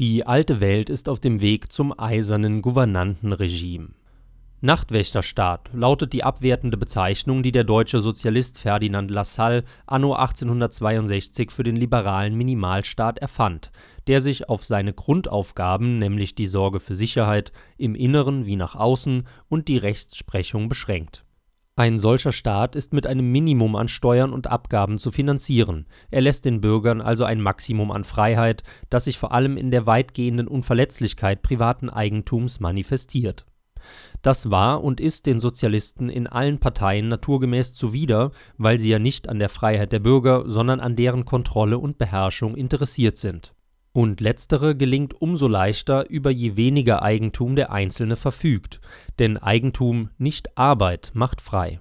[0.00, 3.90] Die alte Welt ist auf dem Weg zum eisernen Gouvernantenregime.
[4.62, 11.76] Nachtwächterstaat lautet die abwertende Bezeichnung, die der deutsche Sozialist Ferdinand Lassalle anno 1862 für den
[11.76, 13.72] liberalen Minimalstaat erfand,
[14.06, 19.26] der sich auf seine Grundaufgaben, nämlich die Sorge für Sicherheit im Inneren wie nach außen
[19.50, 21.26] und die Rechtsprechung beschränkt
[21.80, 26.44] ein solcher Staat ist mit einem Minimum an Steuern und Abgaben zu finanzieren, er lässt
[26.44, 31.40] den Bürgern also ein Maximum an Freiheit, das sich vor allem in der weitgehenden Unverletzlichkeit
[31.40, 33.46] privaten Eigentums manifestiert.
[34.20, 39.26] Das war und ist den Sozialisten in allen Parteien naturgemäß zuwider, weil sie ja nicht
[39.30, 43.54] an der Freiheit der Bürger, sondern an deren Kontrolle und Beherrschung interessiert sind
[43.92, 48.80] und letztere gelingt umso leichter über je weniger Eigentum der Einzelne verfügt,
[49.18, 51.80] denn Eigentum, nicht Arbeit, macht frei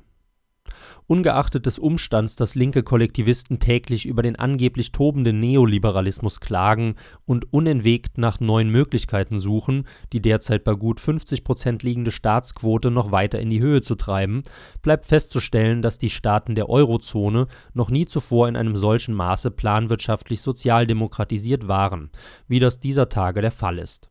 [1.08, 8.18] Ungeachtet des Umstands, dass linke Kollektivisten täglich über den angeblich tobenden Neoliberalismus klagen und unentwegt
[8.18, 13.50] nach neuen Möglichkeiten suchen, die derzeit bei gut 50 Prozent liegende Staatsquote noch weiter in
[13.50, 14.44] die Höhe zu treiben,
[14.82, 20.42] bleibt festzustellen, dass die Staaten der Eurozone noch nie zuvor in einem solchen Maße planwirtschaftlich
[20.42, 22.10] sozialdemokratisiert waren,
[22.48, 24.10] wie das dieser Tage der Fall ist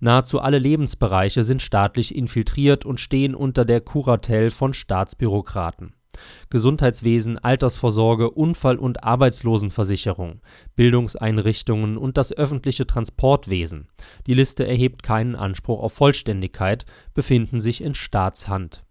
[0.00, 5.94] Nahezu alle Lebensbereiche sind staatlich infiltriert und stehen unter der Kuratel von Staatsbürokraten.
[6.50, 10.40] Gesundheitswesen, Altersvorsorge, Unfall und Arbeitslosenversicherung,
[10.74, 13.88] Bildungseinrichtungen und das öffentliche Transportwesen–
[14.26, 18.82] die Liste erhebt keinen Anspruch auf Vollständigkeit– befinden sich in Staatshand.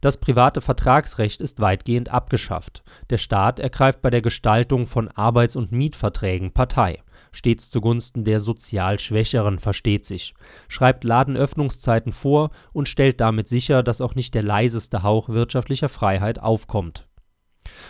[0.00, 5.72] Das private Vertragsrecht ist weitgehend abgeschafft, der Staat ergreift bei der Gestaltung von Arbeits und
[5.72, 7.02] Mietverträgen Partei
[7.36, 10.34] stets zugunsten der sozial Schwächeren, versteht sich,
[10.68, 16.38] schreibt Ladenöffnungszeiten vor und stellt damit sicher, dass auch nicht der leiseste Hauch wirtschaftlicher Freiheit
[16.38, 17.06] aufkommt.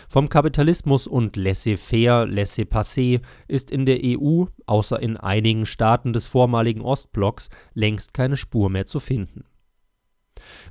[0.09, 6.81] Vom Kapitalismus und Laissez-faire, Laissez-passer ist in der EU, außer in einigen Staaten des vormaligen
[6.81, 9.45] Ostblocks, längst keine Spur mehr zu finden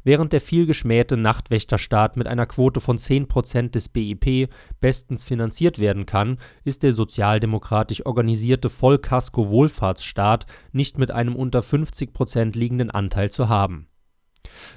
[0.05, 4.49] Während der vielgeschmähte Nachtwächterstaat mit einer Quote von 10 Prozent des BIP
[4.81, 12.57] bestens finanziert werden kann, ist der sozialdemokratisch organisierte Vollkasko-Wohlfahrtsstaat nicht mit einem unter 50 Prozent
[12.57, 13.89] liegenden Anteil zu haben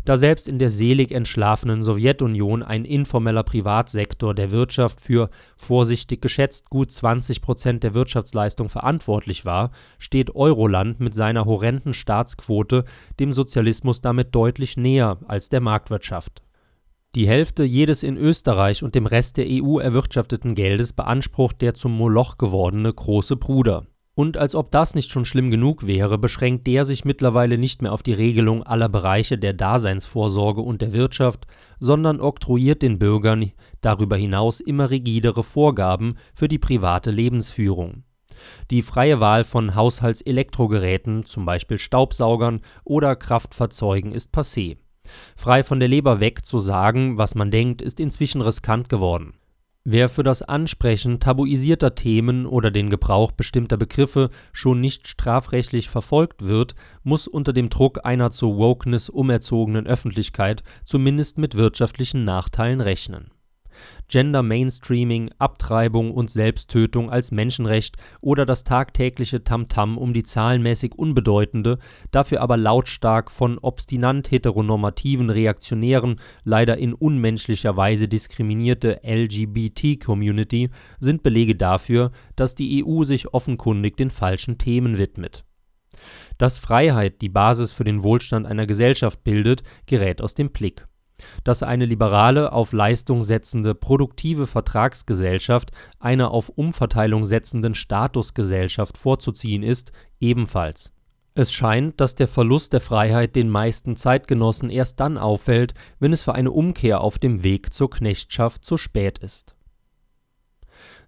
[0.05, 6.69] da selbst in der selig entschlafenen Sowjetunion ein informeller Privatsektor der Wirtschaft für vorsichtig geschätzt
[6.69, 12.85] gut 20 Prozent der Wirtschaftsleistung verantwortlich war, steht Euroland mit seiner horrenden Staatsquote
[13.19, 16.41] dem Sozialismus damit deutlich näher als der Marktwirtschaft.
[17.16, 21.91] Die Hälfte jedes in Österreich und dem Rest der EU erwirtschafteten Geldes beansprucht der zum
[21.91, 23.88] Moloch gewordene Große Bruder
[24.19, 27.94] und als ob das nicht schon schlimm genug wäre, beschränkt der sich mittlerweile nicht mehr
[27.94, 31.47] auf die Regelung aller Bereiche der Daseinsvorsorge und der Wirtschaft,
[31.80, 38.03] sondern oktroyiert den Bürgern darüber hinaus immer rigidere Vorgaben für die private Lebensführung.
[38.72, 44.80] Die freie Wahl von Haushaltselektrogeräten, zum Beispiel Staubsaugern oder Kraftfahrzeugen, ist passé.
[45.38, 49.38] Frei von der Leber weg zu sagen, was man denkt, ist inzwischen riskant geworden
[49.91, 56.45] Wer für das Ansprechen tabuisierter Themen oder den Gebrauch bestimmter Begriffe schon nicht strafrechtlich verfolgt
[56.45, 63.31] wird, muss unter dem Druck einer zur Wokeness umerzogenen Öffentlichkeit zumindest mit wirtschaftlichen Nachteilen rechnen
[64.09, 71.78] Gender Mainstreaming, Abtreibung und Selbsttötung als Menschenrecht oder das tagtägliche Tamtam um die zahlenmäßig unbedeutende,
[72.12, 80.69] dafür aber lautstark von obstinant heteronormativen Reaktionären leider in unmenschlicher Weise diskriminierte LGBT-Community
[81.00, 85.46] sind Belege dafür, dass die EU sich offenkundig den falschen Themen widmet.
[86.40, 90.88] Dass Freiheit die Basis für den Wohlstand einer Gesellschaft bildet, gerät aus dem Blick
[91.44, 99.91] dass eine liberale, auf Leistung setzende produktive Vertragsgesellschaft einer auf Umverteilung setzenden Statusgesellschaft vorzuziehen ist,
[100.19, 100.91] ebenfalls.
[101.35, 106.22] Es scheint, dass der Verlust der Freiheit den meisten Zeitgenossen erst dann auffällt, wenn es
[106.22, 109.56] für eine Umkehr auf dem Weg zur Knechtschaft zu spät ist.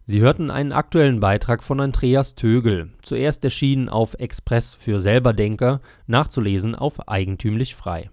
[0.05, 6.75] Sie hörten einen aktuellen Beitrag von Andreas Tögel, zuerst erschienen auf Express für Selberdenker, nachzulesen
[6.75, 8.09] auf Eigentümlich Frei